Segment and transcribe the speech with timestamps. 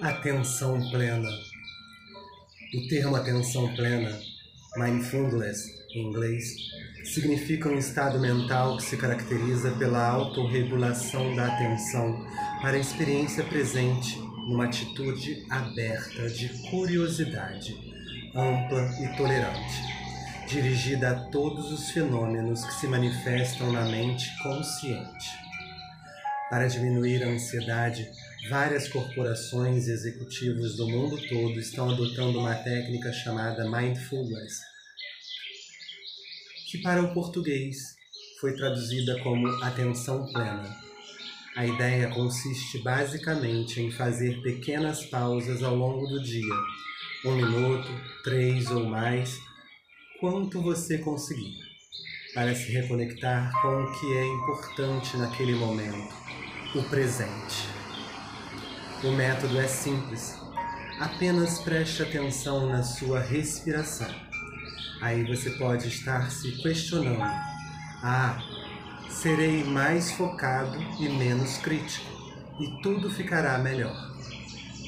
[0.00, 1.28] Atenção plena.
[2.72, 4.16] O termo atenção plena,
[4.76, 6.54] mindfulness em inglês,
[7.04, 12.24] significa um estado mental que se caracteriza pela autorregulação da atenção
[12.62, 14.16] para a experiência presente
[14.48, 17.76] numa atitude aberta de curiosidade,
[18.36, 19.82] ampla e tolerante,
[20.46, 25.28] dirigida a todos os fenômenos que se manifestam na mente consciente.
[26.48, 28.08] Para diminuir a ansiedade,
[28.48, 34.60] várias corporações e executivos do mundo todo estão adotando uma técnica chamada mindfulness,
[36.70, 37.76] que para o português
[38.40, 40.76] foi traduzida como atenção plena.
[41.56, 46.54] A ideia consiste basicamente em fazer pequenas pausas ao longo do dia,
[47.24, 47.88] um minuto,
[48.22, 49.38] três ou mais,
[50.20, 51.58] quanto você conseguir,
[52.32, 56.14] para se reconectar com o que é importante naquele momento,
[56.76, 57.77] o presente.
[59.04, 60.36] O método é simples.
[60.98, 64.12] Apenas preste atenção na sua respiração.
[65.00, 67.22] Aí você pode estar se questionando:
[68.02, 68.42] ah,
[69.08, 72.10] serei mais focado e menos crítico,
[72.58, 73.94] e tudo ficará melhor.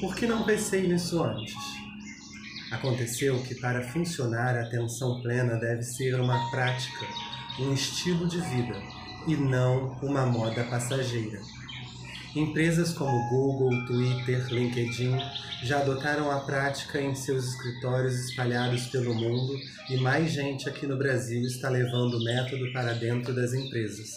[0.00, 1.54] Por que não pensei nisso antes?
[2.72, 7.04] Aconteceu que para funcionar a atenção plena deve ser uma prática,
[7.60, 8.80] um estilo de vida
[9.26, 11.57] e não uma moda passageira.
[12.36, 15.16] Empresas como Google, Twitter, LinkedIn
[15.64, 20.98] já adotaram a prática em seus escritórios espalhados pelo mundo e mais gente aqui no
[20.98, 24.10] Brasil está levando o método para dentro das empresas.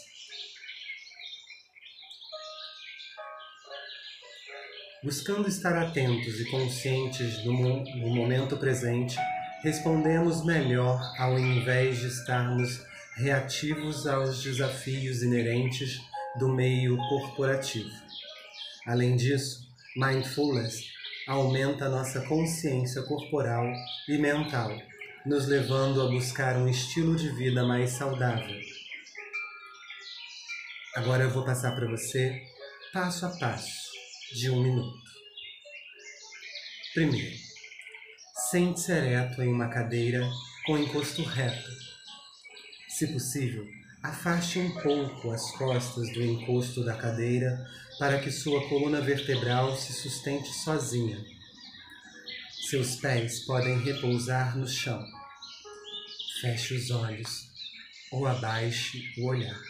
[5.02, 9.18] Buscando estar atentos e conscientes no, no momento presente,
[9.64, 12.84] respondemos melhor ao invés de estarmos
[13.16, 17.90] reativos aos desafios inerentes do meio corporativo.
[18.86, 20.92] Além disso, mindfulness
[21.28, 23.66] aumenta nossa consciência corporal
[24.08, 24.72] e mental,
[25.26, 28.60] nos levando a buscar um estilo de vida mais saudável.
[30.96, 32.42] Agora eu vou passar para você
[32.92, 33.92] passo a passo
[34.34, 35.02] de um minuto.
[36.94, 37.38] Primeiro,
[38.50, 40.30] sente-se ereto em uma cadeira
[40.66, 41.70] com encosto reto.
[42.90, 43.66] Se possível,
[44.04, 47.70] Afaste um pouco as costas do encosto da cadeira
[48.00, 51.24] para que sua coluna vertebral se sustente sozinha.
[52.68, 55.06] Seus pés podem repousar no chão.
[56.42, 57.48] Feche os olhos
[58.12, 59.62] ou abaixe o olhar.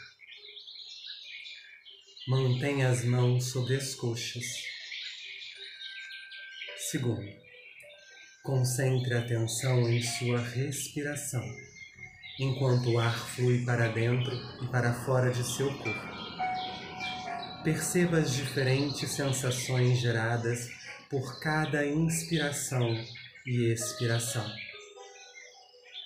[2.25, 4.46] Mantenha as mãos sobre as coxas.
[6.90, 7.30] Segundo,
[8.44, 11.44] concentre a atenção em sua respiração
[12.40, 14.31] enquanto o ar flui para dentro
[14.62, 16.12] e para fora de seu corpo.
[17.64, 20.68] Perceba as diferentes sensações geradas
[21.09, 22.90] por cada inspiração
[23.46, 24.46] e expiração.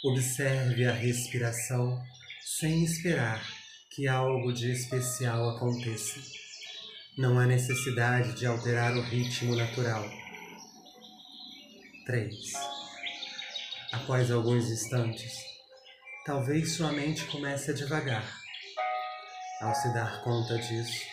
[0.03, 2.03] Observe a respiração
[2.43, 3.41] sem esperar
[3.89, 6.19] que algo de especial aconteça.
[7.17, 10.05] Não há necessidade de alterar o ritmo natural.
[12.05, 12.35] 3.
[13.93, 15.54] Após alguns instantes,
[16.25, 18.25] Talvez sua mente comece a devagar.
[19.61, 21.05] Ao se dar conta disso,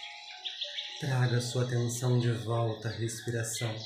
[1.01, 3.77] traga sua atenção de volta à respiração,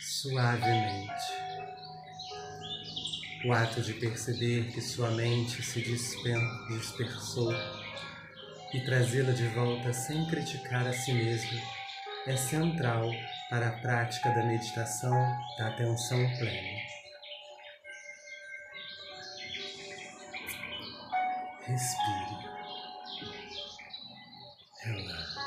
[0.00, 1.32] suavemente.
[3.44, 7.52] O ato de perceber que sua mente se dispersou
[8.72, 11.60] e trazê-la de volta sem criticar a si mesmo
[12.24, 13.10] é central
[13.50, 15.12] para a prática da meditação
[15.58, 16.81] da atenção plena.
[21.64, 22.50] Respire.
[24.82, 25.38] Relaxe.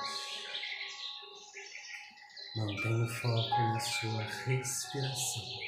[2.56, 5.65] Mantenha o foco na sua respiração.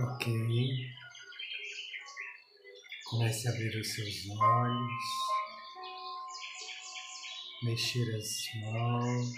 [0.00, 0.26] Ok.
[3.10, 5.02] Comece a abrir os seus olhos,
[7.64, 9.32] mexer as mãos,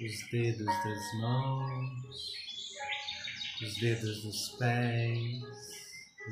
[0.00, 2.32] os dedos das mãos,
[3.62, 5.42] os dedos dos pés,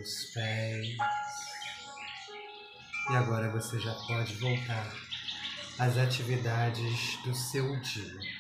[0.01, 0.97] os pés.
[3.11, 4.93] E agora você já pode voltar
[5.79, 8.40] às atividades do seu dia.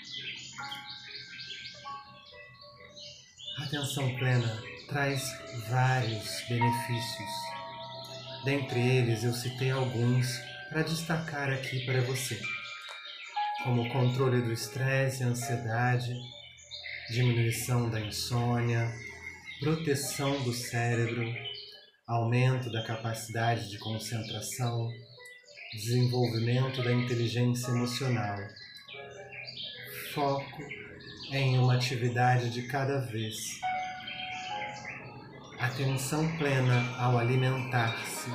[3.65, 5.23] Atenção plena traz
[5.69, 7.31] vários benefícios.
[8.45, 12.41] Dentre eles, eu citei alguns para destacar aqui para você,
[13.65, 16.15] como controle do estresse e ansiedade,
[17.11, 18.93] diminuição da insônia,
[19.61, 21.25] proteção do cérebro,
[22.07, 24.89] aumento da capacidade de concentração,
[25.75, 28.39] desenvolvimento da inteligência emocional,
[30.13, 30.80] foco
[31.33, 33.61] em uma atividade de cada vez.
[35.59, 38.31] Atenção plena ao alimentar-se.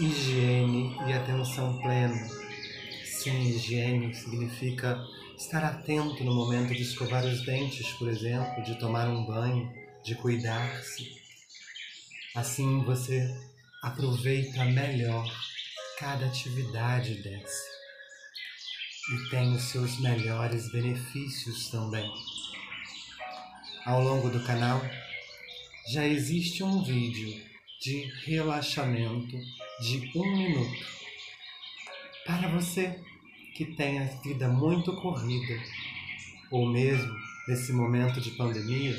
[0.00, 2.16] Higiene e atenção plena.
[3.04, 4.98] Sim, higiene significa
[5.36, 9.70] estar atento no momento de escovar os dentes, por exemplo, de tomar um banho,
[10.02, 11.18] de cuidar-se.
[12.34, 13.28] Assim você
[13.82, 15.26] aproveita melhor
[15.98, 17.77] cada atividade dessa
[19.10, 22.10] e tem os seus melhores benefícios também.
[23.84, 24.82] Ao longo do canal
[25.90, 27.42] já existe um vídeo
[27.80, 29.38] de relaxamento
[29.80, 30.86] de um minuto
[32.26, 33.00] para você
[33.54, 35.58] que tem a vida muito corrida
[36.50, 37.14] ou mesmo
[37.48, 38.94] nesse momento de pandemia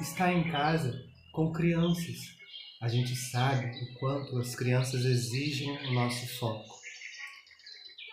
[0.00, 2.34] está em casa com crianças.
[2.80, 6.80] A gente sabe o quanto as crianças exigem o nosso foco.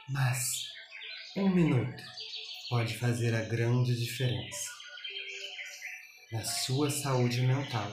[0.09, 0.67] Mas
[1.37, 2.03] um minuto
[2.67, 4.71] pode fazer a grande diferença
[6.31, 7.91] na sua saúde mental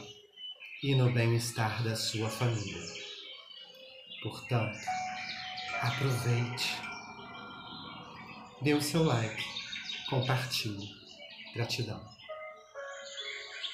[0.83, 2.81] e no bem-estar da sua família.
[4.23, 4.79] Portanto,
[5.83, 6.75] aproveite,
[8.63, 9.45] dê o seu like,
[10.09, 10.89] compartilhe.
[11.55, 12.14] Gratidão.